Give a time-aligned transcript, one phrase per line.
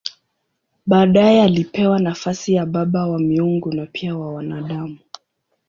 [0.85, 4.97] Baadaye alipewa nafasi ya baba wa miungu na pia wa wanadamu.